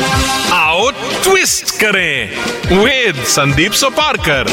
आओ 0.00 0.90
ट्विस्ट 1.24 1.70
करें 1.70 2.30
with 2.84 3.24
Sandeep 3.24 3.72
Soparkar. 3.72 4.44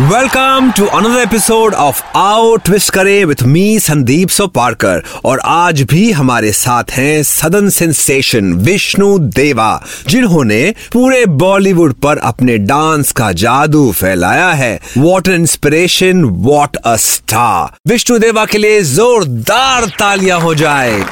Welcome 0.00 0.72
to 0.76 0.86
another 0.86 1.20
episode 1.20 1.74
of 1.74 2.02
आओ 2.16 2.56
ट्विस्ट 2.56 2.90
करे 2.90 3.24
विथ 3.24 3.42
मी 3.42 3.78
संदीप 3.78 4.28
सोपारकर। 4.28 5.02
और 5.24 5.40
आज 5.44 5.82
भी 5.82 6.10
हमारे 6.12 6.52
साथ 6.52 6.84
हैं 6.90 7.22
सदन 7.22 7.68
सेंसेशन 7.68 8.52
विष्णु 8.52 9.18
देवा 9.18 9.82
जिन्होंने 10.08 10.74
पूरे 10.92 11.26
बॉलीवुड 11.26 11.94
पर 11.94 12.18
अपने 12.18 12.58
डांस 12.58 13.12
का 13.12 13.32
जादू 13.32 13.92
फैलाया 13.92 14.50
है। 14.52 14.80
What 14.98 15.28
inspiration 15.28 16.24
what 16.24 16.76
a 16.76 16.96
star 16.96 17.76
Vishnu 17.86 18.18
Deva 18.18 18.44
के 18.44 18.58
लिए 18.58 18.82
जोरदार 18.82 19.86
तालियाँ 19.98 20.40
हो 20.40 20.54
जाए। 20.54 21.02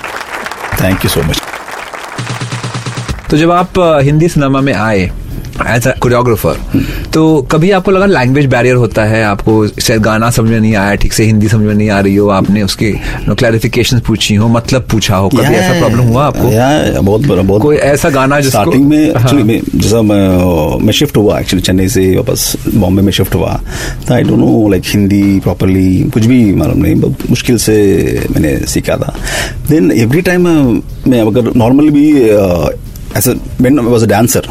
थैंक 0.83 1.05
यू 1.05 1.11
सो 1.11 1.23
मच 1.23 1.43
तो 3.31 3.37
जब 3.37 3.51
आप 3.51 3.79
हिंदी 4.03 4.29
सिनेमा 4.29 4.61
में 4.61 4.73
आए 4.73 5.11
एज 5.67 5.87
अ 5.89 5.93
कोरियोग्राफर 5.99 6.59
तो 7.13 7.21
कभी 7.43 7.71
आपको 7.71 7.91
लगा 7.91 8.07
लैंग्वेज 8.07 8.47
बैरियर 8.47 8.75
होता 8.77 9.05
है? 9.05 9.23
आपको 9.25 9.67
शायद 9.69 10.03
गाना 10.03 10.29
समझ 10.31 10.51
में 10.51 10.59
नहीं 10.61 10.75
आया 10.77 10.95
ठीक 10.95 11.13
से 11.13 11.25
हिंदी 11.25 11.49
समझ 11.49 11.67
में 11.67 11.75
नहीं 11.75 11.89
आ 11.91 12.01
रही 12.01 12.17
हो 12.17 12.29
आपने 12.29 12.63
उसकी 12.63 12.91
क्लैरिफिकेशन 13.31 14.01
पूछी 14.07 14.35
हो 14.35 14.49
मतलब 14.49 14.87
पूछा 14.91 15.17
हो 15.17 15.29
कभी 15.29 15.55
ऐसा 15.55 15.79
प्रॉब्लम 15.79 16.09
हुआ 16.09 16.25
आपको? 16.25 16.51
या, 16.53 17.01
बहुत 17.01 17.27
बड़ा 17.27 17.43
बहुत 17.43 17.63
कोई 17.63 17.77
ऐसा 17.77 18.11
गाना 18.11 18.41
जिसको 18.41 18.61
स्टार्टिंग 18.61 18.89
में 18.89 19.15
हाँ। 19.15 19.23
एक्चुअली 19.23 19.43
मैं 19.43 19.61
जैसा 19.75 20.03
मैं 20.03 20.85
मैं 20.85 20.93
शिफ्ट 20.93 21.17
हुआ 21.17 21.39
एक्चुअली 21.41 21.63
चेन्नई 21.63 21.89
से 21.89 22.05
वापस 22.17 22.53
बॉम्बे 22.75 23.03
में 23.03 23.13
शिफ्ट 23.13 23.35
हुआ। 23.35 23.61
तो 24.09 24.15
I 24.15 24.23
don't 24.23 24.39
know 24.39 24.69
like 24.69 24.83
Hindi 24.87 25.41
properly 25.41 25.89
कुछ 26.15 26.27
भी 26.27 26.55
मालूम 26.55 26.83
नहीं 26.83 26.95
बहुत 26.95 27.31
मुश्किल 27.31 27.59
से 27.59 27.77
मैंने 28.33 28.57
सीखा 28.67 28.97
था। 28.97 29.17
देन 29.69 29.91
एवरी 29.93 30.23
टाइम 30.23 30.49
मैं 31.09 31.21
अगर 31.21 31.53
नॉर्मली 31.57 31.91
भी 31.91 32.13
एज 33.17 33.29
मैं 33.61 33.71
वॉज़ 33.83 34.05
अ 34.05 34.09
डांसर 34.09 34.49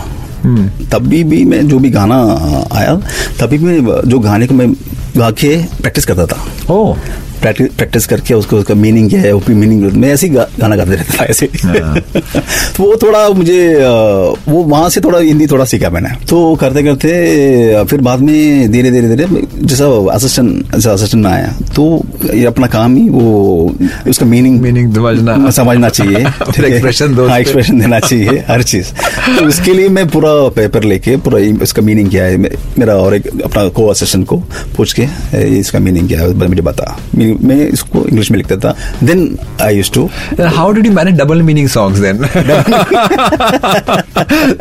तभी 0.92 1.24
भी 1.24 1.44
मैं 1.46 1.68
जो 1.68 1.80
भी 1.80 1.90
गाना 1.90 2.18
आया 2.74 2.96
तभी 3.40 3.58
मैं 3.58 4.02
जो 4.10 4.20
गाने 4.20 4.48
को 4.48 4.54
मैं 4.54 4.72
गा 5.18 5.30
के 5.32 5.56
प्रैक्टिस 5.82 6.06
करता 6.06 6.26
था। 6.26 6.74
ओ 6.74 6.96
प्रैक्टिस 7.54 8.06
करके 8.06 8.34
उसको 8.34 8.58
उसका 8.58 8.74
मीनिंग 8.76 9.10
क्या 9.10 9.22
है 9.22 9.34
वो 9.34 9.44
मीनिंग 9.50 9.92
मैं 9.92 10.14
ऐसे 10.14 10.28
ही 10.28 10.34
गा, 10.34 10.48
गाना 10.60 10.76
गाते 10.76 10.92
रहता 10.92 11.14
था 11.20 11.26
ऐसे। 11.26 11.46
तो 12.78 12.84
वो 12.84 12.96
थोड़ा 12.96 13.30
मुझे 13.30 13.76
वो 14.50 14.64
वहाँ 14.64 14.90
से 14.90 15.02
थोड़ा 15.02 15.20
हिंदी 15.20 15.48
थोड़ा 15.48 15.66
सीखा 15.66 15.90
मैंने। 15.90 16.10
तो 16.26 16.56
करते 16.56 16.84
करते 16.84 17.84
फिर 17.84 18.02
बाद 18.02 18.20
में 18.20 18.72
धीरे 18.72 18.92
धीरे 18.92 19.16
धीरे 19.16 19.48
जैसा 19.66 20.12
असिस्टेंट 20.12 20.76
जैसा 20.76 20.92
असिस्टेंट 20.92 21.26
में 21.26 21.32
आया 21.32 21.56
तो 21.76 22.06
ये 22.34 22.46
अपना 22.46 22.68
काम 22.68 22.96
ही 22.96 23.10
वो 23.10 23.76
उसका 24.10 24.26
मीनिंग 24.26 24.62
मीनिंग 24.62 24.96
समझना। 24.96 25.52
समझना 25.52 25.90
चाहिए 25.90 26.26
फिर 26.52 27.08
दो 27.08 27.28
हाँ। 27.28 27.40
एक्सप्रेशन 27.40 27.80
देना 27.80 28.00
चाहिए 28.00 28.44
हर 28.48 28.64
चीज़। 28.64 28.86
तो 29.40 29.46
उसके 29.46 29.74
लिए 29.74 29.90
मैं 29.90 30.08
पूरा 30.08 30.50
पेपर 30.50 30.84
लेके 30.84 31.18
पूरा 31.18 31.40
इसका 31.40 31.82
मीनिंग 31.82 32.10
क्या 32.10 32.24
है 32.24 32.38
मेरा 32.80 32.96
और 32.96 33.16
एक 33.16 33.42
अपना 33.42 33.68
को 33.68 33.88
असिस्टेंट 33.88 34.26
को 34.26 34.38
पूछ 34.78 34.96
के 35.00 35.08
इसका 35.60 35.80
मीनिंग 35.80 36.08
क्या 36.08 36.22
है? 36.22 36.34
मुझे 36.34 36.62
बता। 36.62 37.00
मैं 37.42 37.56
इसको 37.68 38.06
इंग्लिश 38.08 38.32
में 38.32 38.38
लिखता 38.38 38.56
था 38.58 38.76
then 39.04 39.38
I 39.62 39.76
use 39.76 39.92
to 39.94 40.10
how 40.56 40.72
did 40.72 40.86
you 40.86 40.92
manage 40.92 41.20
double 41.20 41.42
meaning 41.42 41.68
songs 41.70 42.00
then 42.00 42.18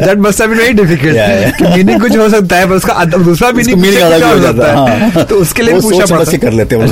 that 0.02 0.18
must 0.18 0.40
have 0.40 0.50
been 0.50 0.58
very 0.58 0.72
difficult. 0.72 1.56
कि 1.58 1.64
मीनिंग 1.76 2.00
कुछ 2.00 2.16
हो 2.16 2.28
सकता 2.28 2.56
है 2.56 2.68
पर 2.68 2.74
उसका 2.74 3.04
दूसरा 3.04 3.50
मीनिंग 3.50 3.80
मीनिंग 3.80 4.00
अलग 4.02 4.24
हो 4.24 4.38
जाता 4.40 4.66
है 4.70 5.10
हाँ। 5.10 5.24
तो 5.24 5.36
उसके 5.36 5.62
लिए 5.62 5.80
समझ 5.80 6.10
पड़ता 6.10 6.30
के 6.30 6.38
कर 6.38 6.52
लेते 6.52 6.76
हैं 6.76 6.86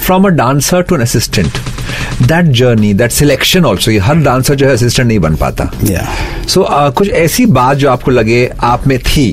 from 0.00 0.24
a 0.24 0.28
dancer 0.36 0.82
to 0.82 0.94
an 0.96 1.02
assistant 1.02 1.58
that 2.22 2.44
journey 2.56 2.92
that 2.94 3.10
selection 3.10 3.64
also 3.64 3.90
ये 3.90 3.98
हर 3.98 4.16
डांसर 4.22 4.54
जो 4.54 4.66
है 4.66 4.72
असिस्टेंट 4.72 5.06
नहीं 5.08 5.18
बन 5.18 5.34
पाता 5.36 5.70
Yeah. 5.78 6.06
सो 6.48 6.66
कुछ 6.98 7.08
ऐसी 7.10 7.44
बात 7.46 7.76
जो 7.76 7.88
आपको 7.90 8.10
लगे 8.10 8.50
आप 8.64 8.86
में 8.86 8.98
थी 8.98 9.26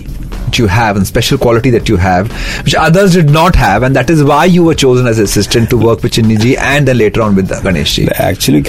that 0.54 0.58
you 0.58 0.66
have 0.66 0.96
and 0.96 1.06
special 1.06 1.38
quality 1.38 1.70
that 1.70 1.88
you 1.88 1.96
have 1.96 2.30
which 2.64 2.74
others 2.74 3.12
did 3.14 3.30
not 3.30 3.54
have 3.54 3.82
and 3.82 3.94
that 3.96 4.10
is 4.10 4.22
why 4.24 4.44
you 4.44 4.64
were 4.64 4.74
chosen 4.74 5.06
as 5.06 5.18
assistant 5.18 5.70
to 5.70 5.78
work 5.78 6.02
with 6.02 6.12
Chinni 6.12 6.38
ji 6.40 6.56
and 6.56 6.88
then 6.88 6.98
later 6.98 7.22
on 7.22 7.34
with 7.40 7.48
Ganesh 7.68 7.96
ji 7.96 8.06
actually 8.30 8.62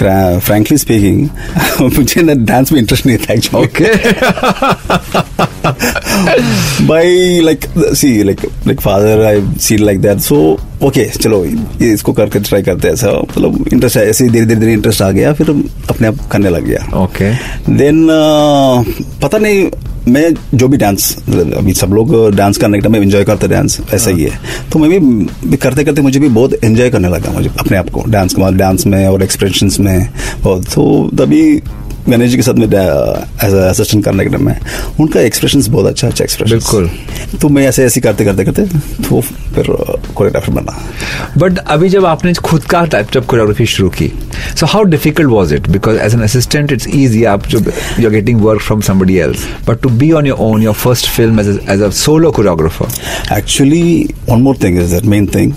frankly 0.46 0.76
speaking 0.78 1.28
मुझे 1.96 2.22
ना 2.22 2.34
dance 2.50 2.72
में 2.72 2.78
interest 2.80 3.06
नहीं 3.06 3.18
था 3.18 3.32
actually 3.34 3.66
okay 3.66 3.90
by 6.88 7.04
like 7.48 7.64
see 8.00 8.22
like 8.24 8.42
like 8.66 8.80
father 8.80 9.16
I 9.32 9.34
see 9.68 9.78
like 9.78 10.00
that 10.08 10.18
so 10.28 10.38
okay 10.82 11.04
चलो 11.22 11.44
ये 11.44 11.92
इसको 11.92 12.12
करके 12.12 12.38
try 12.40 12.62
करते 12.62 12.88
हैं 12.88 12.94
ऐसा 12.94 13.10
मतलब 13.12 13.64
इंटरेस्ट 13.72 13.96
ऐसे 13.96 14.24
ही 14.24 14.30
धीरे 14.30 14.46
धीरे 14.46 14.60
धीरे 14.60 14.72
इंटरेस्ट 14.72 15.02
आ 15.02 15.10
गया 15.10 15.32
फिर 15.40 15.50
अपने 15.90 16.08
आप 16.08 16.18
करने 16.32 16.50
लग 16.50 16.64
गया 16.66 16.80
okay 17.04 17.32
देन 17.78 18.06
पता 19.22 19.38
नहीं 19.38 19.70
मैं 20.07 20.33
जो 20.53 20.67
भी 20.67 20.77
डांस 20.77 21.15
अभी 21.29 21.73
सब 21.73 21.93
लोग 21.93 22.15
डांस 22.35 22.57
करने 22.57 22.77
के 22.77 22.81
टाइम 22.81 22.95
इन्जॉय 22.95 23.17
एंजॉय 23.17 23.23
करते 23.25 23.47
डांस 23.47 23.79
ऐसा 23.93 24.09
ही 24.09 24.23
है। 24.23 24.39
तो 24.71 24.79
मैं 24.79 24.89
भी 24.89 24.99
भी 25.49 25.57
करते 25.57 25.83
करते 25.83 26.01
मुझे 26.01 26.19
भी 26.19 26.29
बहुत 26.29 26.53
एंजॉय 26.63 26.89
करने 26.89 27.09
लगा 27.09 27.31
मुझे 27.31 27.49
अपने 27.59 27.77
आप 27.77 27.89
को 27.89 28.03
डांस 28.07 28.33
के 28.33 28.41
बाद 28.41 28.57
डांस 28.57 28.85
में 28.87 29.07
और 29.07 29.23
एक्सप्रेशन 29.23 29.69
में 29.79 30.09
बहुत। 30.43 30.65
तो 30.65 31.09
तभी 31.15 31.61
गणेश 32.09 32.29
जी 32.31 32.37
के 32.37 32.43
साथ 32.43 32.53
में 32.53 32.67
असिस्टेंट 32.67 34.03
करने 34.05 34.25
के 34.25 34.37
में 34.37 34.55
उनका 34.99 35.21
एक्सप्रेशन 35.21 35.61
बहुत 35.71 35.85
अच्छा 35.87 36.07
अच्छा 36.07 36.23
एक्सप्रेशन 36.23 36.55
बिल्कुल। 36.55 36.89
तो 37.41 37.49
मैं 37.49 37.65
ऐसे 37.67 37.85
ऐसे 37.85 38.01
करते 38.01 38.25
करते 38.25 38.45
करते 38.45 38.63
तो 39.07 39.21
फिर 39.21 39.65
कोरियोग्राफर 40.15 40.53
बना। 40.53 40.77
बट 41.37 41.57
अभी 41.57 41.89
जब 41.89 42.05
आपने 42.05 42.33
खुद 42.33 42.63
का 42.71 42.83
टाइप 42.85 43.11
जब 43.13 43.25
कोरियोग्राफी 43.25 43.65
शुरू 43.65 43.89
की 43.97 44.11
so 44.59 44.65
how 44.65 44.83
difficult 44.85 45.29
was 45.29 45.53
it 45.55 45.69
because 45.69 45.97
as 45.99 46.13
an 46.13 46.21
assistant 46.23 46.71
it's 46.71 46.87
easy 46.95 47.23
आप 47.33 47.47
जो 47.47 47.59
you 47.59 48.05
are 48.05 48.13
getting 48.13 48.41
work 48.41 48.61
from 48.61 48.81
somebody 48.89 49.17
else 49.17 49.45
but 49.67 49.81
to 49.81 49.89
be 49.89 50.11
on 50.11 50.27
your 50.27 50.37
own 50.41 50.63
your 50.63 50.75
first 50.75 51.09
film 51.09 51.39
as 51.39 51.59
as 51.69 51.81
a 51.81 51.89
solo 51.99 52.31
choreographer 52.31 53.37
actually 53.37 54.07
one 54.29 54.41
more 54.41 54.57
thing 54.63 54.81
is 54.81 54.95
that 54.95 55.05
main 55.15 55.27
thing 55.35 55.51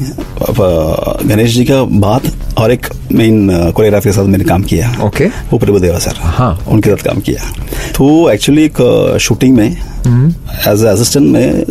Ganesh 0.50 1.54
ji 1.54 1.64
का 1.64 1.82
बाद 2.00 2.30
और 2.60 2.72
एक 2.72 2.87
main 3.12 3.48
choreographer 3.48 4.09
के 4.09 4.12
साथ 4.12 4.25
मैंने 4.25 4.44
काम 4.44 4.62
किया। 4.71 4.92
Okay. 5.07 5.28
वो 5.53 5.59
प्रभुदेवा 5.59 5.98
सर। 5.98 6.16
हाँ। 6.39 6.53
उनके 6.68 6.91
साथ 6.91 7.04
काम 7.04 7.21
किया। 7.28 7.53
तो 7.97 8.30
एक्चुअली 8.30 8.65
एक 8.65 9.16
शूटिंग 9.21 9.57
में 9.57 9.68
एज 9.71 10.84
असिस्टेंट 10.84 11.27
में 11.33 11.65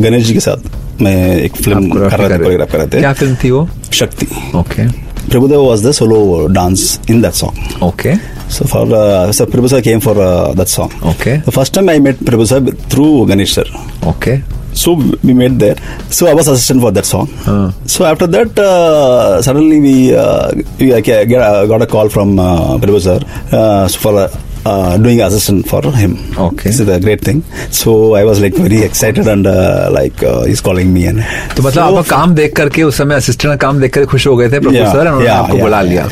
गणेश 0.00 0.24
जी 0.26 0.34
के 0.34 0.40
साथ 0.40 1.00
मैं 1.02 1.16
एक 1.36 1.56
फ़िल्म 1.56 1.90
कर 1.90 2.18
रहा 2.18 2.28
था 2.28 2.36
कोरियोग्राफ 2.38 2.72
कर 2.72 2.78
रहे 2.78 2.86
थे। 2.86 3.00
क्या 3.00 3.12
फ़िल्म 3.12 3.36
थी 3.44 3.50
वो? 3.50 3.68
Shakti. 3.92 4.26
Okay 4.58 4.86
Prabhudeva 5.30 5.62
was 5.62 5.86
the 5.88 5.92
solo 5.92 6.46
dance 6.54 7.00
in 7.10 7.22
that 7.22 7.32
song 7.42 7.82
okay 7.82 8.14
So 8.54 8.66
for 8.70 8.80
uh, 8.96 9.32
so 9.36 9.44
Prabhu 9.52 9.68
sir 9.70 9.78
came 9.84 10.00
for 10.04 10.12
uh, 10.22 10.52
that 10.58 10.68
song. 10.72 10.90
Okay. 11.12 11.32
The 11.46 11.52
first 11.54 11.72
time 11.76 11.88
I 11.92 11.94
met 12.06 12.18
Prabhu 12.26 12.44
sir 12.50 12.58
through 12.92 13.26
Ganesh 13.30 13.54
sir. 13.58 13.64
Okay 14.08 14.36
So 14.74 14.94
we 15.22 15.34
made 15.34 15.58
there. 15.58 15.76
So 16.10 16.26
I 16.26 16.34
was 16.34 16.48
assistant 16.48 16.80
for 16.80 16.90
that 16.90 17.06
song. 17.06 17.28
Uh. 17.46 17.72
So 17.86 18.04
after 18.04 18.26
that, 18.26 18.58
uh, 18.58 19.40
suddenly 19.42 19.80
we, 19.80 20.14
uh, 20.16 20.52
we 20.78 21.00
get, 21.00 21.32
uh, 21.32 21.66
got 21.66 21.82
a 21.82 21.86
call 21.86 22.08
from 22.08 22.38
uh, 22.38 22.78
sir 23.00 23.20
uh, 23.52 23.88
for 23.88 24.28
uh, 24.64 24.74
uh, 24.74 24.96
doing 24.98 25.20
assistant 25.20 25.68
for 25.68 25.82
him. 25.92 26.16
Okay. 26.38 26.68
This 26.70 26.80
is 26.80 26.88
a 26.88 27.00
great 27.00 27.20
thing. 27.20 27.42
So 27.70 28.14
I 28.14 28.24
was 28.24 28.40
like 28.40 28.54
very 28.54 28.82
excited 28.82 29.26
and 29.26 29.46
uh, 29.46 29.90
like 29.92 30.22
uh, 30.22 30.44
he's 30.44 30.60
calling 30.60 30.92
me 30.94 31.06
and 31.06 31.22
तो 31.56 31.62
मतलब 31.62 31.72
so, 31.74 31.80
आपका 31.80 32.02
काम 32.16 32.34
देख 32.34 32.54
करके 32.56 32.82
उस 32.82 32.96
समय 32.98 33.14
assistant 33.14 33.52
का 33.52 33.56
काम 33.66 33.80
देख 33.80 33.92
कर 33.94 34.04
खुश 34.12 34.26
हो 34.26 34.36
गए 34.36 34.48
थे 34.52 34.60
प्रोफेसर 34.60 35.00
उन्होंने 35.00 35.28
आपको 35.28 35.58
बुला 35.58 35.80
लिया 35.82 36.08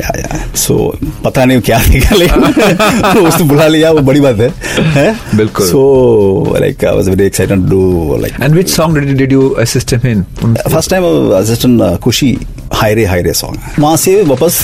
सो 0.65 0.77
पता 1.23 1.45
नहीं 1.45 1.61
क्या 1.61 1.79
दिखा 1.89 2.15
लेकिन 2.15 3.25
उसने 3.25 3.47
बुला 3.47 3.67
लिया 3.67 3.91
वो 3.91 4.01
बड़ी 4.09 4.21
बात 4.21 4.39
है 4.39 4.49
हैं? 4.97 5.37
बिल्कुल। 5.37 5.67
So 5.67 6.57
like 6.59 6.85
I 6.85 6.95
was 6.95 7.09
very 7.09 7.25
excited 7.25 7.69
to 7.69 8.17
like 8.21 8.41
and 8.41 8.55
which 8.55 8.69
song 8.69 8.97
did 8.97 9.17
did 9.17 9.31
you 9.33 9.49
assist 9.65 9.93
him 9.93 10.07
in 10.11 10.23
first 10.55 10.89
time 10.89 11.03
assistant 11.41 11.81
Khushi 12.03 12.37
हायरे 12.82 13.04
हायरे 13.12 13.32
song 13.42 13.80
वहां 13.82 13.96
से 14.04 14.14
वापस 14.32 14.54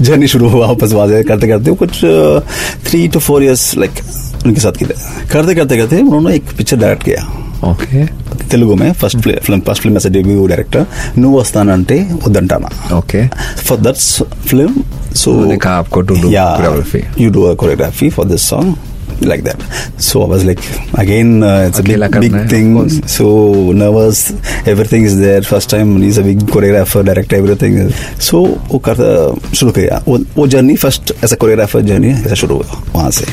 जर्नी 0.00 0.26
शुरू 0.34 0.48
हुआ 0.54 0.66
वापस 0.66 0.92
वहां 0.92 1.08
से 1.08 1.22
करते 1.30 1.48
करते 1.48 1.74
कुछ 1.84 2.00
three 2.88 3.06
two 3.14 3.20
four 3.28 3.42
years 3.42 3.64
like 3.82 4.00
उनके 4.46 4.60
साथ 4.60 4.78
किया 4.82 4.96
करते 5.32 5.54
करते 5.54 5.76
करते 5.76 6.00
उन्होंने 6.02 6.34
एक 6.36 6.56
पिक्चर 6.58 6.76
डायरेक्ट 6.84 7.04
किया 7.10 7.24
ओके 7.68 8.00
తెలుగు 8.50 8.74
में 8.80 8.88
first 9.00 9.20
film 9.44 9.62
first 9.68 9.82
film 9.84 9.96
as 10.00 10.06
debut 10.16 10.40
director 10.50 10.84
Nuvvu 11.22 11.36
Vasthanante 11.40 11.96
Vaddantana 12.24 12.68
okay 12.98 13.20
for 13.66 13.76
that 13.86 13.96
s- 14.02 14.26
film. 14.50 14.72
So 15.20 15.28
उन्होंने 15.32 15.56
कहा 15.64 15.76
आपको 15.82 16.00
to 16.10 16.16
do 16.22 16.28
choreography. 16.32 17.00
You 17.22 17.28
do 17.36 17.42
a 17.50 17.54
choreography 17.62 18.08
for 18.16 18.24
this 18.32 18.44
song. 18.52 18.68
Like 19.29 19.41
that, 19.43 19.63
so 20.05 20.21
I 20.23 20.27
was 20.29 20.43
like, 20.45 20.61
again, 21.01 21.43
uh, 21.43 21.67
it's 21.69 21.79
a 21.79 21.83
big, 21.83 22.15
big 22.21 22.35
thing. 22.49 22.69
So 23.15 23.27
nervous, 23.81 24.21
everything 24.71 25.03
is 25.09 25.17
there. 25.19 25.43
First 25.43 25.69
time 25.69 25.91
he's 26.01 26.17
a 26.17 26.23
big 26.23 26.39
choreographer, 26.53 27.03
director, 27.09 27.37
everything. 27.37 27.75
So 28.27 28.41
वो 28.71 28.79
करता 28.87 29.53
शुरू 29.53 29.71
किया। 29.71 30.01
वो 30.07 30.17
वो 30.35 30.47
journey 30.55 30.75
first 30.75 31.13
ऐसा 31.23 31.35
choreographer 31.35 31.81
journey 31.91 32.09
ऐसा 32.11 32.35
शुरू 32.41 32.55
हुआ 32.55 32.81
वहाँ 32.95 33.11
से। 33.11 33.25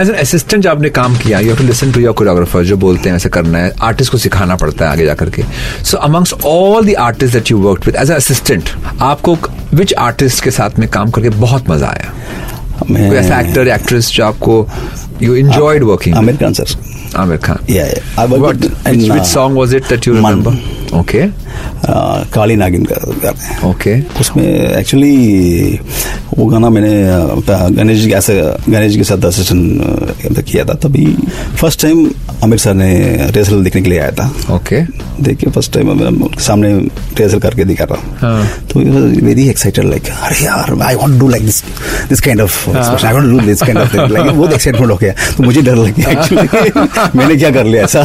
एज 0.00 0.10
एन 0.10 0.14
असिस्टेंट 0.14 0.66
आपने 0.66 0.90
काम 0.90 1.16
किया 1.18 1.40
you 1.40 1.56
to 1.56 1.64
listen 1.64 1.92
to 1.92 2.00
your 2.00 2.14
choreographer 2.20 2.64
जो 2.64 2.76
बोलते 2.84 3.08
हैं 3.08 3.16
ऐसे 3.16 3.28
करना 3.38 3.58
है। 3.58 3.72
आर्टिस्ट 3.82 4.12
को 4.12 4.18
सिखाना 4.18 4.56
पड़ता 4.56 4.84
है 4.84 4.90
आगे 4.92 5.04
जाकर 5.06 5.30
के। 5.30 5.42
So 5.84 5.96
amongst 5.96 6.32
all 6.44 6.86
the 6.86 6.94
artist 7.00 7.34
that 7.34 7.50
you 7.50 7.58
work 7.58 7.86
with 7.86 7.96
as 8.00 8.10
assistant 8.10 8.70
आपको 9.02 9.36
विच 9.74 9.94
आर्टिस्ट 10.08 10.44
के 10.44 10.50
साथ 10.50 10.78
में 10.78 10.88
काम 10.88 11.10
करके 11.10 11.28
बहुत 11.44 11.70
मज़ा 11.70 11.86
आया? 11.86 12.12
कोई 12.88 13.16
ऐसा 13.16 13.40
एक्टर 13.40 13.68
एक्ट्रेस 13.78 14.10
जो 14.16 14.24
आपको 14.24 14.66
you 15.22 15.34
enjoyed 15.34 15.82
working 15.90 16.16
Amir 16.20 16.36
Khan 16.42 16.54
sir 16.60 16.66
Amir 17.22 17.38
Khan 17.46 17.58
Yeah, 17.74 17.90
yeah. 17.92 18.22
I 18.22 18.26
worked 18.30 18.42
What, 18.44 18.64
in, 18.64 19.00
which, 19.00 19.10
which 19.10 19.20
uh, 19.20 19.32
song 19.32 19.54
was 19.60 19.74
it 19.78 19.88
that 19.92 20.06
you 20.08 20.14
remember 20.16 20.50
Man. 20.56 20.98
Okay, 21.02 21.22
काली 22.34 22.56
नागिन 22.56 22.84
का 22.84 22.94
गाना 23.22 23.70
okay. 23.70 24.20
उसमें 24.20 24.76
एक्चुअली 24.76 25.80
वो 26.38 26.46
गाना 26.46 26.70
मैंने 26.70 26.92
गणेश 27.76 27.98
जी 27.98 28.12
ऐसे 28.12 28.56
गणेश 28.68 28.92
जी 28.92 28.98
के 28.98 29.04
साथ 29.04 29.24
असिस्टेंट 29.24 30.40
किया 30.40 30.64
था 30.64 30.74
तभी 30.74 31.16
फ़र्स्ट 31.60 31.82
टाइम 31.82 32.10
आमिर 32.44 32.58
सर 32.58 32.74
ने 32.74 32.94
रिहर्सल 33.30 33.64
देखने 33.64 33.82
के 33.82 33.90
लिए 33.90 33.98
आया 33.98 34.10
था। 34.10 34.32
Okay. 34.56 34.86
देखिए 35.20 35.50
फ़र्स्ट 35.50 35.72
टाइम 35.72 36.28
सामने 36.38 36.78
रिहर्सल 36.78 37.38
करके 37.38 37.64
दिखा 37.64 37.84
रहा 37.84 37.96
हाँ. 38.20 38.48
तो 38.72 38.80
वेरी 39.26 39.48
एक्साइटेड 39.48 39.84
लाइक 39.84 40.02
अरे 40.22 40.44
यार 40.44 40.82
I 40.82 40.94
want 40.94 41.20
do 41.20 41.28
like 41.28 41.44
this 41.44 41.64
this 42.08 42.20
kind 42.20 42.40
of 42.40 42.70
I 42.70 43.14
want 43.14 43.30
do 43.30 43.40
this 43.40 43.62
kind 43.62 43.78
of 43.78 43.96
like 43.96 44.26
बहुत 44.26 44.52
एक्साइटमेंट 44.52 44.92
हो 44.92 44.96
गया। 44.96 45.12
तो 45.36 45.42
मुझे 45.42 45.62
डर 45.62 45.74
लग 45.74 45.94
गया 45.94 46.10
एक्चुअली 46.10 46.48
मैंने 47.18 47.36
क्या 47.36 47.50
कर 47.50 47.64
लिया 47.64 47.84
ऐसा? 47.84 48.00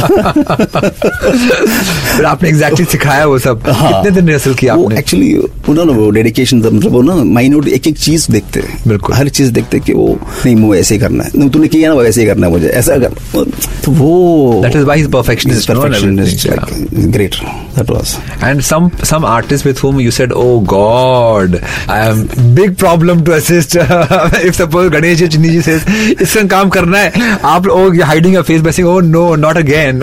आपने 2.26 2.48
एग्जैक्टली 2.48 2.84
सिखाया 2.84 3.26
वो 3.26 3.38
सब। 3.38 3.62
हाँ। 3.72 3.92
कितने 3.92 4.10
दिन 4.10 4.26
रिहर्सल 4.28 4.54
किया 4.54 4.74
वो 4.74 4.90
एक्चुअली 4.98 5.32
पूरा 5.66 5.84
ना 5.84 5.92
वो 5.92 6.08
डेडिकेशन 6.10 6.58
मतलब 6.58 7.04
ना 7.04 7.14
माइनोट 7.24 7.68
एक 7.68 7.86
एक 7.86 7.98
चीज़ 7.98 8.30
देखते 8.32 8.62
बिल्कुल। 8.88 9.14
हर 9.16 9.28
चीज़ 9.30 9.50
देखते 9.52 9.80
कि 9.80 9.92
वो 9.92 10.06
नहीं 10.44 10.54
मुझे 10.56 10.80
ऐसे 10.80 10.98
करना 10.98 11.24
है। 11.24 11.48
तूने 11.50 11.68
किया 11.68 11.88
ना 11.88 11.94
वो 11.94 12.02
ही 12.02 12.26
करना 12.26 12.46
है 12.46 12.52
मुझे। 12.52 12.68
ऐसा 12.68 12.94
अगर 12.94 13.10
तो 13.84 13.92
वो 13.92 14.60
that 14.62 14.76
is 14.76 14.84
why 14.84 15.06
perfectionist 15.12 15.70
perfectionist 15.70 16.48
great 17.10 17.34
that 17.76 17.90
was 17.90 18.16
and 18.44 18.60
some 18.62 18.90
some 19.04 19.24
artist 19.26 19.66
with 19.66 19.76
whom 19.76 20.00
you 20.00 20.10
said 20.10 20.32
oh 20.32 20.58
god 20.70 21.56
I 21.90 22.08
am 22.08 22.22
big 22.54 22.74
problem 22.76 23.22
to 23.24 23.32
assist 23.32 23.76
if 23.76 24.54
suppose 24.54 24.88
Ganesh 24.92 25.18
ji 25.18 25.26
ji 25.40 25.60
से 25.62 25.74
इस 26.12 26.28
संग 26.32 26.48
काम 26.50 26.68
करना 26.68 26.98
है। 26.98 27.38
आप 27.44 27.66
लोग 27.66 28.00
hiding 28.02 28.34
your 28.34 28.44
face 28.44 28.60
basing 28.62 28.88
oh 28.88 28.98
no 29.00 29.34
not 29.36 29.56
again 29.56 30.02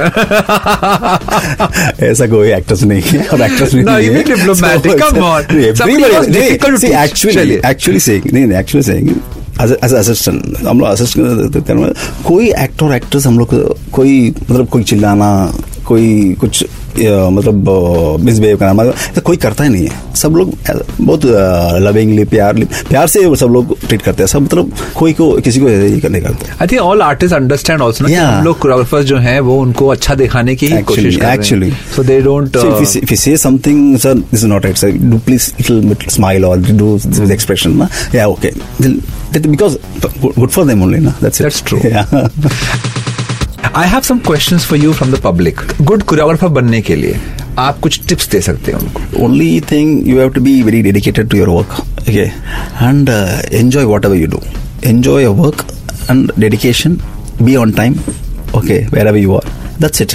ऐसा 2.09 2.27
कोई 2.27 2.51
actors 2.53 2.83
नहीं 2.83 3.01
है। 3.01 3.25
No, 3.59 3.65
नहीं 3.83 4.07
you 4.07 4.11
be 4.13 4.23
diplomatic, 4.23 4.99
come 4.99 5.17
on. 5.29 5.43
Somebody 5.75 6.11
was 6.15 6.27
difficult 6.27 6.75
to 6.75 6.81
teach. 6.81 6.95
Actually 7.03 7.35
चलिए. 7.35 7.61
एक्चुअली 7.69 7.99
से 7.99 8.21
नहीं 8.33 8.45
नहीं 8.45 8.59
एक्चुअली 8.59 8.83
से 8.83 8.97
एज 9.85 9.93
असिस्टेंट 9.93 10.65
हम 10.67 10.79
लोग 10.79 10.87
असिस्टेंट 10.87 11.95
कोई 12.27 12.49
एक्टर 12.63 12.93
एक्ट्रेस 12.95 13.25
हम 13.27 13.39
लोग 13.39 13.55
कोई 13.93 14.33
मतलब 14.49 14.67
कोई 14.75 14.83
चिल्लाना 14.91 15.29
कोई 15.87 16.33
कुछ 16.39 16.63
अ, 16.63 17.29
मतलब 17.31 17.69
मिसबिहेव 18.23 18.57
करना 18.57 18.73
मतलब 18.73 18.93
ऐसा 19.09 19.21
कोई 19.25 19.37
करता 19.37 19.63
ही 19.63 19.69
नहीं 19.69 19.87
है 19.87 20.13
सब 20.21 20.35
लोग 20.35 20.53
अ, 20.69 20.73
बहुत 21.01 21.25
लविंगली 21.87 22.23
प्यार 22.33 22.63
प्यार 22.89 23.07
से 23.07 23.35
सब 23.41 23.51
लोग 23.53 23.75
ट्रीट 23.87 24.01
करते 24.01 24.23
हैं 24.23 24.27
सब 24.27 24.41
मतलब 24.41 24.71
कोई 24.95 25.13
को 25.19 25.31
किसी 25.47 25.59
को 25.59 25.67
ही 25.67 25.99
करने 26.05 26.21
करते 26.21 26.45
I 26.65 26.67
think 26.71 26.81
all 26.85 27.03
artists 27.09 27.35
understand 27.39 27.85
also 27.87 28.01
ना 28.01 28.07
कि 28.07 28.13
Yeah. 28.17 28.29
हम 28.37 28.43
लोग 28.45 28.59
choreographers 28.61 29.03
जो 29.11 29.17
हैं 29.27 29.39
वो 29.49 29.59
उनको 29.61 29.87
अच्छा 29.97 30.15
दिखाने 30.23 30.55
की 30.55 30.67
ही 30.67 30.81
कोशिश 30.91 31.03
Actually, 31.03 31.21
कर 31.21 31.27
रहे 31.27 31.37
actually. 31.37 31.71
हैं. 31.71 31.95
So 31.97 32.03
they 32.09 32.19
don't. 32.29 32.57
So 32.61 32.71
uh, 32.71 32.73
if, 32.73 32.79
you 32.81 32.89
say, 32.93 33.01
if 33.07 33.11
you 33.11 33.19
say 33.25 33.35
something, 33.45 33.83
sir, 34.05 34.13
this 34.31 34.43
is 34.43 34.49
not 34.53 34.65
right. 34.69 34.77
Sir, 34.83 34.91
do 35.13 35.19
please 35.29 35.47
little 35.59 35.81
bit 35.93 36.09
smile 36.17 36.45
or 36.51 36.57
do 36.57 36.97
this 36.97 37.19
with 37.19 37.31
expression. 37.31 37.77
Na? 37.77 37.87
I 43.57 43.87
have 43.89 44.01
some 44.01 44.19
questions 44.19 44.65
for 44.65 44.79
you 44.79 44.93
from 44.93 45.11
the 45.11 45.19
public 45.23 45.59
good 45.81 46.03
choreographer 46.03 46.47
बनने 46.47 46.81
के 46.81 46.95
लिए 46.95 47.19
आप 47.59 47.79
कुछ 47.79 48.07
tips 48.07 48.29
दे 48.29 48.41
सकते 48.41 48.71
हैं 48.71 48.79
उनको 48.79 49.23
only 49.25 49.59
thing 49.71 50.07
you 50.07 50.19
have 50.19 50.29
to 50.29 50.41
be 50.41 50.61
very 50.63 50.81
dedicated 50.81 51.29
to 51.29 51.37
your 51.37 51.49
work 51.49 51.79
okay 52.01 52.25
and 52.85 53.09
enjoy 53.53 53.83
what 53.83 54.05
you 54.05 54.27
do 54.27 54.41
enjoy 54.85 55.23
your 55.23 55.35
work 55.35 55.65
and 56.09 56.31
dedication 56.39 56.97
be 57.41 57.55
on 57.55 57.71
time 57.71 57.95
okay 58.55 58.79
wherever 59.07 59.17
you 59.17 59.35
are 59.35 59.51
that's 59.81 60.01
it 60.01 60.13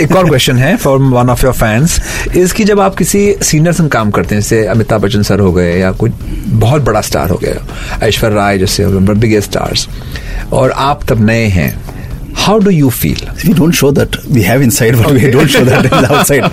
एक 0.00 0.12
और 0.12 0.28
question 0.28 0.56
है 0.56 0.76
from 0.76 1.10
one 1.14 1.30
of 1.30 1.44
your 1.44 1.54
fans 1.54 2.00
इसकी 2.36 2.64
जब 2.64 2.80
आप 2.80 2.94
किसी 2.96 3.20
senior 3.42 3.74
संग 3.74 3.90
काम 3.90 4.10
करते 4.10 4.34
हैं 4.34 4.42
जैसे 4.42 4.64
अमिताभ 4.66 5.02
बच्चन 5.02 5.22
सर 5.22 5.40
हो 5.40 5.52
गए 5.52 5.78
या 5.78 5.92
कुछ 5.92 6.12
बहुत 6.46 6.82
बड़ा 6.82 7.00
स्टार 7.00 7.30
हो 7.30 7.36
गया 7.44 8.06
ऐश्वर्य 8.06 8.34
राय 8.34 8.58
जैसे 8.58 8.86
बिगेस्ट 8.86 9.50
स्टार्स 9.50 9.88
और 10.52 10.70
आप 10.70 11.04
तब 11.08 11.24
नए 11.26 11.44
हैं 11.48 11.72
how 12.34 12.58
do 12.58 12.70
you 12.70 12.90
feel 12.90 13.16
don't 13.54 13.74
show 13.80 13.90
that. 13.96 14.16
We 14.34 14.42
have 14.42 14.62
inside 14.66 14.96
but 14.96 15.12
we 15.16 15.30
don't 15.30 15.50
show 15.54 15.64
that 15.64 15.84
in 15.84 16.04
the 16.04 16.10
outside. 16.12 16.44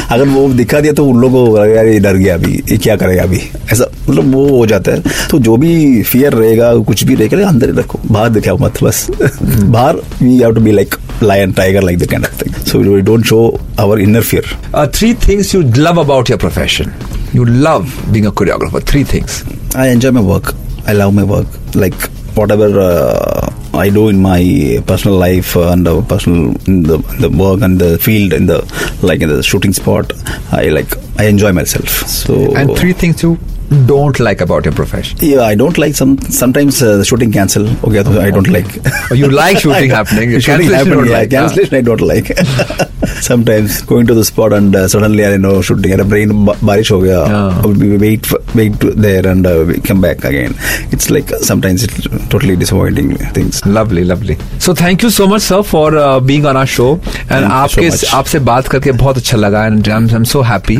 अगर 0.10 0.24
वो 0.28 0.48
दिखा 0.52 0.80
दिया 0.80 0.92
तो 0.92 1.06
उन 1.06 1.20
लोगों 1.20 1.46
को 1.46 1.64
यार 1.66 1.86
ये 1.86 1.98
डर 1.98 2.16
गया 2.16 2.34
अभी। 2.34 2.62
ये 2.70 2.76
क्या 2.76 2.96
करेगा 2.96 3.22
अभी? 3.22 3.40
ऐसा 3.72 3.84
मतलब 4.10 4.32
वो 4.32 4.48
हो 4.48 4.66
जाता 4.66 4.92
है। 4.92 5.02
तो 5.30 5.38
जो 5.38 5.56
भी 5.56 6.02
फियर 6.02 6.32
रहेगा 6.32 6.74
कुछ 6.76 7.04
भी 7.04 7.14
रहेगा 7.14 7.48
अंदर 7.48 7.70
ही 7.70 7.78
रखो। 7.78 8.00
बाहर 8.10 8.28
दिखाओ 8.28 8.58
मत 8.58 8.82
बस। 8.84 9.06
बाहर 9.42 9.96
we 9.96 10.36
have 10.38 10.54
to 10.54 10.60
be 10.60 10.72
like 10.72 10.94
lion 11.22 11.52
tiger 11.52 11.82
like 11.82 11.98
the 11.98 12.06
kind 12.06 12.24
of 12.24 12.44
thing 12.44 12.54
so 12.54 12.78
we 12.78 13.00
don't 13.00 13.24
show 13.24 13.60
our 13.80 14.00
inner 14.00 14.22
fear 14.22 14.56
three 14.86 15.14
things 15.14 15.54
you 15.54 15.62
love 15.76 16.00
about 16.00 16.30
your 16.30 16.38
profession 16.38 16.92
you 17.34 17.44
love 17.44 17.86
being 18.08 18.26
a 18.26 18.30
choreographer 18.30 18.82
three 18.82 19.04
things 19.04 19.42
I 19.76 19.88
enjoy 19.88 20.10
my 20.10 20.22
work. 20.22 20.54
I 20.86 20.94
love 20.94 21.14
my 21.14 21.22
work. 21.22 21.46
Like 21.74 22.08
whatever 22.34 22.68
uh, 22.80 23.50
I 23.76 23.90
do 23.90 24.08
in 24.08 24.20
my 24.20 24.82
personal 24.86 25.16
life 25.18 25.56
uh, 25.56 25.72
and 25.72 25.86
personal 26.08 26.56
in 26.66 26.82
the, 26.82 26.98
the 27.20 27.30
work 27.30 27.60
and 27.62 27.78
the 27.78 27.98
field 27.98 28.32
in 28.32 28.46
the 28.46 28.60
like 29.02 29.20
in 29.20 29.28
the 29.28 29.42
shooting 29.42 29.72
spot. 29.72 30.12
I 30.52 30.68
like 30.68 30.90
I 31.18 31.26
enjoy 31.26 31.52
myself. 31.52 31.88
So 31.88 32.54
and 32.54 32.76
three 32.76 32.92
things 32.92 33.22
you 33.22 33.38
Don't 33.87 34.19
like 34.21 34.41
about 34.41 34.65
your 34.65 34.75
profession 34.75 35.25
yeah, 35.25 35.41
I 35.49 35.55
don't 35.59 35.77
like 35.81 35.93
some. 35.99 36.15
Sometimes 36.37 36.79
uh, 36.85 36.95
the 37.01 37.05
shooting 37.09 37.31
cancel. 37.35 37.67
Okay, 37.89 38.03
so 38.07 38.15
I 38.21 38.31
don't 38.37 38.49
like. 38.55 38.73
Oh, 38.87 39.15
you 39.19 39.29
like 39.35 39.59
shooting 39.65 39.93
happening. 39.97 40.33
shooting 40.39 40.67
Cancellation 40.69 40.75
happen, 40.77 40.91
you 40.91 40.97
don't 40.97 41.11
yeah, 41.11 41.19
like, 41.19 41.29
cancellation 41.35 41.77
I 41.77 41.81
don't 41.89 42.03
like. 42.09 42.31
Sometimes 43.27 43.77
going 43.91 44.07
to 44.09 44.15
the 44.17 44.23
spot 44.29 44.53
and 44.57 44.75
uh, 44.75 44.81
suddenly 44.93 45.25
I 45.25 45.37
know 45.45 45.53
shooting 45.69 45.93
at 45.95 46.03
a 46.03 46.07
brain 46.13 46.33
ba- 46.49 46.55
barish 46.69 46.91
ho 46.95 46.99
gaya. 47.03 47.21
Yeah. 47.31 47.61
I 47.61 47.65
will 47.65 47.79
be 47.83 47.89
wait 48.03 48.29
for, 48.31 48.39
wait 48.59 48.77
to 48.83 48.91
there 49.05 49.23
and 49.31 49.49
uh, 49.51 49.53
we 49.69 49.77
come 49.89 50.03
back 50.07 50.27
again. 50.31 50.57
It's 50.97 51.09
like 51.15 51.31
uh, 51.37 51.39
sometimes 51.51 51.87
it's 51.87 52.09
totally 52.35 52.57
disappointing 52.65 53.15
things. 53.39 53.63
Lovely 53.79 54.03
lovely 54.11 54.37
so 54.65 54.73
thank 54.81 55.03
you 55.03 55.09
so 55.17 55.27
much 55.27 55.41
sir 55.41 55.61
for 55.71 55.97
being 56.29 56.45
on 56.45 56.57
our 56.57 56.67
show 56.75 56.89
and 57.07 57.31
you 57.31 57.47
so 57.47 57.51
आपके 57.51 57.89
much. 57.89 58.05
आपसे 58.19 58.39
बात 58.51 58.67
करके 58.75 58.91
बहुत 59.03 59.17
अच्छा 59.17 59.37
लगा 59.37 59.65
and 59.65 59.89
I 59.89 60.15
am 60.15 60.23
so 60.35 60.41
happy 60.51 60.77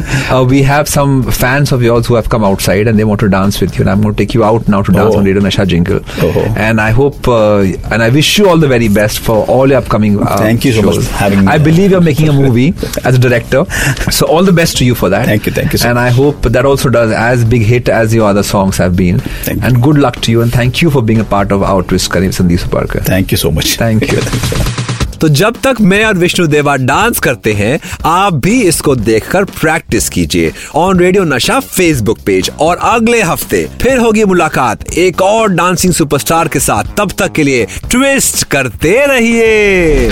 we 0.53 0.61
have 0.71 0.83
some 0.97 1.21
fans 1.31 1.73
of 1.73 1.81
yours 1.81 2.09
who 2.09 2.15
have 2.15 2.27
come 2.31 2.45
outside 2.45 2.74
side 2.76 2.88
and 2.88 2.98
they 2.98 3.04
want 3.04 3.20
to 3.20 3.28
dance 3.28 3.60
with 3.60 3.74
you. 3.76 3.82
And 3.82 3.90
I'm 3.90 4.00
going 4.02 4.14
to 4.14 4.18
take 4.24 4.34
you 4.34 4.44
out 4.44 4.68
now 4.68 4.82
to 4.82 4.92
dance 4.92 5.14
Oh. 5.14 5.18
on 5.18 5.24
Radio 5.24 5.42
Nasha 5.42 5.66
jingle. 5.66 6.00
Oh. 6.18 6.54
And 6.56 6.80
I 6.80 6.90
hope 6.90 7.28
uh, 7.28 7.60
and 7.92 8.02
I 8.02 8.08
wish 8.10 8.38
you 8.38 8.48
all 8.48 8.58
the 8.58 8.68
very 8.68 8.88
best 8.88 9.18
for 9.20 9.44
all 9.46 9.68
your 9.68 9.78
upcoming. 9.78 10.20
Uh, 10.22 10.36
Thank 10.38 10.64
you 10.64 10.72
so 10.72 10.82
much 10.82 10.96
for 10.98 11.12
having 11.14 11.40
me. 11.44 11.46
I 11.46 11.58
believe 11.58 11.90
you're 11.90 12.00
making 12.00 12.28
a 12.28 12.32
movie 12.32 12.68
as 13.04 13.14
a 13.14 13.18
director, 13.18 13.64
so 14.10 14.26
all 14.26 14.42
the 14.42 14.52
best 14.52 14.76
to 14.78 14.84
you 14.84 14.94
for 14.94 15.08
that. 15.08 15.26
Thank 15.26 15.46
you, 15.46 15.52
thank 15.52 15.72
you 15.72 15.78
so 15.78 15.88
And 15.90 15.98
I 15.98 16.10
hope 16.10 16.42
that 16.56 16.64
also 16.64 16.90
does 16.90 17.10
as 17.12 17.44
big 17.44 17.62
hit 17.62 17.88
as 17.88 18.14
your 18.14 18.28
other 18.28 18.42
songs 18.42 18.76
have 18.78 18.96
been. 18.96 19.18
Thank 19.20 19.62
you. 19.62 19.66
and 19.68 19.82
good 19.82 19.98
luck 19.98 20.20
to 20.22 20.30
you. 20.32 20.42
And 20.42 20.52
thank 20.52 20.82
you 20.82 20.90
for 20.90 21.02
being 21.02 21.20
a 21.20 21.24
part 21.24 21.52
of 21.52 21.62
our 21.62 21.82
twist, 21.82 22.10
Kareem 22.10 22.34
Sandeep 22.40 22.58
Suparkar. 22.66 23.04
Thank 23.04 23.30
you 23.30 23.36
so 23.46 23.50
much. 23.50 23.76
Thank 23.76 24.10
you. 24.12 24.20
तो 25.20 25.28
जब 25.28 25.56
तक 25.64 25.80
मैं 25.80 26.04
और 26.04 26.14
विष्णु 26.14 26.46
देवा 26.46 26.76
dance 26.76 27.18
करते 27.18 27.52
हैं 27.52 27.78
आप 28.04 28.34
भी 28.34 28.62
इसको 28.62 28.94
देखकर 28.96 29.44
प्रैक्टिस 29.44 30.08
कीजिए। 30.08 30.52
On 30.74 30.98
radio 31.00 31.24
Nasha 31.24 31.58
Facebook 31.60 32.18
page 32.26 32.50
और 32.60 32.76
अगले 32.76 33.22
हफ़्ते 33.22 33.68
फिर 33.82 33.98
होगी 33.98 34.24
मुलाकात 34.24 34.92
एक 34.92 35.22
और 35.22 35.48
डांसिंग 35.48 35.92
सुपरस्टार 35.92 36.48
के 36.48 36.60
साथ। 36.60 36.96
तब 36.96 37.12
तक 37.18 37.32
के 37.32 37.42
लिए 37.42 37.66
ट्विस्ट 37.90 38.44
करते 38.44 38.94
रहिए। 39.06 40.08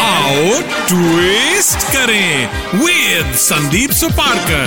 आओ 0.00 0.60
ट्विस्ट 0.88 1.86
करें। 1.92 2.48
विद 2.74 3.34
संदीप 3.36 3.90
सुपारकर। 3.90 4.66